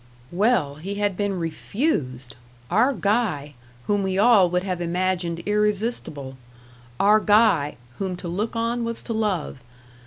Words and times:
Well, 0.31 0.77
he 0.77 0.95
had 0.95 1.15
been 1.15 1.37
refused! 1.37 2.35
our 2.71 2.91
Guy, 2.91 3.53
whom 3.85 4.01
we 4.01 4.17
all 4.17 4.49
would 4.49 4.63
have 4.63 4.81
imagined 4.81 5.43
irresistible 5.45 6.37
our 6.99 7.19
Guy, 7.19 7.77
"whom 7.99 8.15
to 8.15 8.27
look 8.27 8.55
on 8.55 8.83
was 8.83 9.03
to 9.03 9.13
love." 9.13 9.61